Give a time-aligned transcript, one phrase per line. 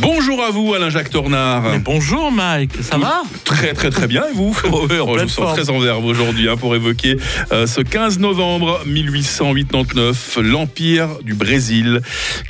[0.00, 1.62] Bonjour à vous, Alain-Jacques Tornard.
[1.62, 5.18] Mais bonjour Mike, ça va Très très très bien, et vous Oh, oui, en Oh,
[5.18, 7.16] Je vous sens très en verve aujourd'hui hein, pour évoquer
[7.52, 12.00] euh, ce 15 novembre 1889, l'Empire du Brésil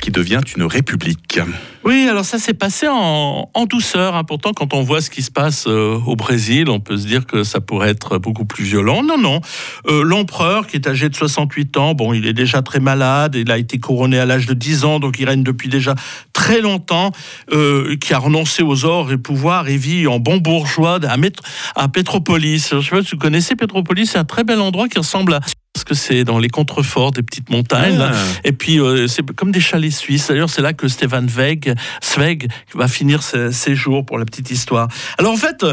[0.01, 1.39] qui devient une république.
[1.85, 4.15] Oui, alors ça s'est passé en, en douceur.
[4.15, 4.25] hein.
[4.25, 7.25] Pourtant, quand on voit ce qui se passe euh, au Brésil, on peut se dire
[7.25, 9.03] que ça pourrait être beaucoup plus violent.
[9.03, 9.39] Non, non.
[9.87, 13.35] Euh, L'empereur, qui est âgé de 68 ans, bon, il est déjà très malade.
[13.35, 15.95] Il a été couronné à l'âge de 10 ans, donc il règne depuis déjà
[16.37, 17.11] très longtemps,
[17.51, 21.41] euh, qui a renoncé aux ors et pouvoirs et vit en bon bourgeois à, Mét-
[21.75, 22.69] à Pétropolis.
[22.73, 25.39] Je sais pas si vous connaissez Pétropolis, c'est un très bel endroit qui ressemble à...
[25.73, 27.99] Parce que c'est dans les contreforts des petites montagnes.
[28.01, 28.11] Ah.
[28.43, 30.27] Et puis, euh, c'est comme des chalets suisses.
[30.27, 34.49] D'ailleurs, c'est là que Stefan Zweig, Zweig va finir ses, ses jours pour la petite
[34.49, 34.87] histoire.
[35.19, 35.65] Alors, en fait,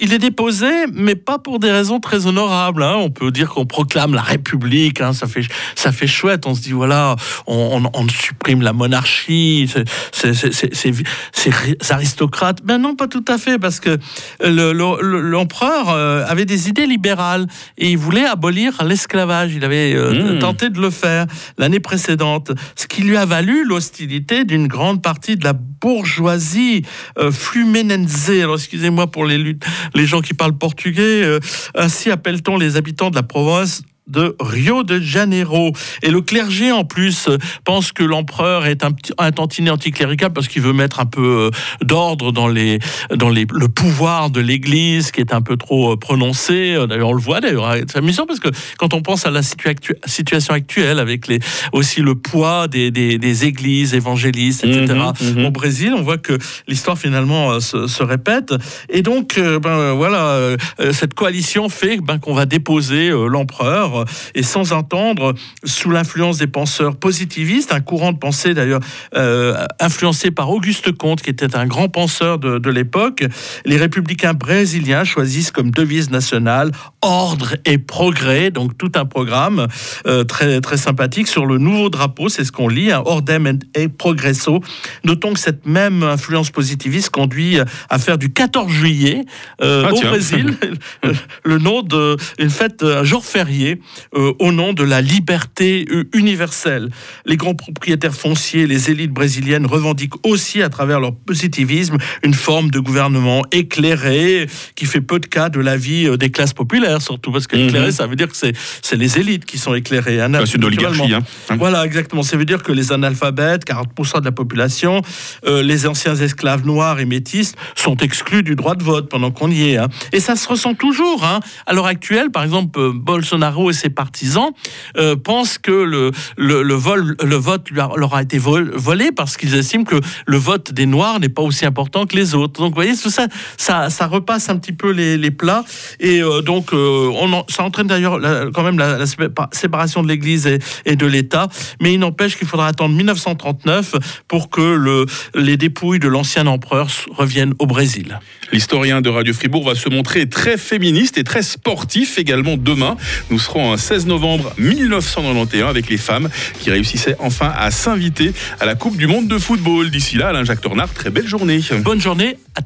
[0.00, 2.82] il est déposé, mais pas pour des raisons très honorables.
[2.82, 2.96] hein.
[2.98, 5.00] On peut dire qu'on proclame la République.
[5.00, 5.12] hein.
[5.12, 5.42] Ça, fait,
[5.74, 6.46] ça fait chouette.
[6.46, 7.16] On se dit, voilà,
[7.46, 9.70] on, on- on supprime la monarchie.
[10.12, 12.62] Ces aristocrates.
[12.64, 13.98] Ben non, pas tout à fait, parce que
[14.44, 17.46] le- le- le- l'empereur euh, avait des idées libérales
[17.78, 19.54] et il voulait abolir l'esclavage.
[19.54, 20.38] Il avait euh, Mmh.
[20.38, 21.26] tenté de le faire
[21.58, 26.82] l'année précédente, ce qui lui a valu l'hostilité d'une grande partie de la bourgeoisie
[27.18, 28.28] euh, fluminense.
[28.30, 31.40] Alors excusez-moi pour les, luttes- les gens qui parlent portugais, euh,
[31.74, 35.72] ainsi appelle-t-on les habitants de la province de Rio de Janeiro.
[36.02, 37.28] Et le clergé, en plus,
[37.64, 41.84] pense que l'empereur est un, un tantinet anticlérical parce qu'il veut mettre un peu euh,
[41.84, 42.78] d'ordre dans, les,
[43.14, 46.76] dans les, le pouvoir de l'Église qui est un peu trop euh, prononcé.
[46.88, 47.68] D'ailleurs, on le voit d'ailleurs.
[47.68, 47.80] hein.
[47.90, 51.40] C'est amusant parce que quand on pense à la situa- situation actuelle avec les,
[51.72, 54.94] aussi le poids des, des, des églises évangélistes, etc.
[55.20, 55.44] Mhm, mhm.
[55.46, 58.54] Au Brésil, on voit que l'histoire finalement euh, se, se répète.
[58.88, 60.56] Et donc, ben, voilà,
[60.92, 63.95] cette coalition fait ben, qu'on va déposer l'empereur
[64.34, 65.34] et sans entendre,
[65.64, 68.80] sous l'influence des penseurs positivistes, un courant de pensée d'ailleurs
[69.14, 73.24] euh, influencé par Auguste Comte, qui était un grand penseur de, de l'époque,
[73.64, 79.68] les républicains brésiliens choisissent comme devise nationale ordre et progrès, donc tout un programme
[80.06, 83.88] euh, très, très sympathique sur le nouveau drapeau, c'est ce qu'on lit, hein, Ordem et
[83.88, 84.60] Progresso.
[85.04, 87.58] Notons que cette même influence positiviste conduit
[87.90, 89.24] à faire du 14 juillet
[89.62, 90.10] euh, Ah, au tiens.
[90.10, 90.56] Brésil
[91.44, 93.80] le nom d'une fête, un jour férié,
[94.14, 96.90] euh, au nom de la liberté euh, universelle.
[97.24, 102.70] Les grands propriétaires fonciers, les élites brésiliennes revendiquent aussi à travers leur positivisme une forme
[102.70, 107.02] de gouvernement éclairé qui fait peu de cas de la vie euh, des classes populaires,
[107.02, 107.66] surtout parce que Mhm.
[107.68, 110.20] éclairé, ça veut dire que c'est les élites qui sont éclairées.
[110.20, 111.04] hein, Ah, c'est une naturellement.
[111.04, 111.14] oligarchie.
[111.14, 111.22] Hein.
[111.50, 111.56] Hein.
[111.58, 112.22] Voilà, exactement.
[112.22, 115.02] Ça veut dire que les analphabètes, 40% de la population,
[115.46, 119.50] euh, les anciens esclaves noirs et métis sont exclus du droit de vote pendant qu'on
[119.50, 119.76] y est.
[119.76, 119.88] hein.
[120.12, 121.24] Et ça se ressent toujours.
[121.24, 121.40] hein.
[121.66, 124.50] À l'heure actuelle, par exemple, Bolsonaro et ses partisans
[124.96, 129.54] euh, pensent que le, le, vote lui a- leur a été vol- volé parce qu'ils
[129.54, 132.60] estiment que le vote des Noirs n'est pas aussi important que les autres.
[132.60, 135.64] Donc, vous voyez, tout ça, ça, repasse un petit peu les, plats.
[136.00, 137.10] Et euh, donc, euh,
[137.48, 138.18] ça entraîne d'ailleurs
[138.52, 140.46] quand même la, la sépa- séparation de l'Église
[140.84, 141.48] et, de l'État.
[141.80, 143.94] Mais il n'empêche qu'il faudra attendre 1939
[144.28, 148.18] pour que le, les dépouilles de l'ancien empereur reviennent au Brésil.
[148.52, 152.96] L'historien de Radio Fribourg va se montrer très féministe et très sportif également demain.
[153.30, 156.28] Nous serons un 16 novembre 1991 avec les femmes
[156.60, 159.90] qui réussissaient enfin à s'inviter à la Coupe du Monde de football.
[159.90, 161.60] D'ici là, Alain-Jacques Tornard, très belle journée.
[161.82, 162.64] Bonne journée à tous.